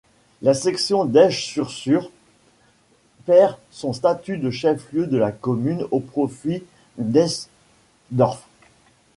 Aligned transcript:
La 0.41 0.55
section 0.55 1.05
d’Esch-sur-Sûre 1.05 2.09
perd 3.27 3.55
son 3.69 3.93
statut 3.93 4.39
de 4.39 4.49
chef-lieu 4.49 5.05
de 5.05 5.23
commune 5.41 5.85
au 5.91 5.99
profit 5.99 6.63
d’Eschdorf. 6.97 8.43